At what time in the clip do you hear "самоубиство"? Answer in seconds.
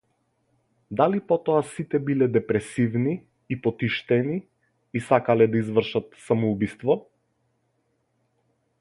6.27-7.01